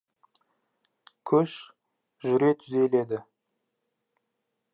[1.31, 1.53] Көш
[2.25, 3.21] жүре түзеледі.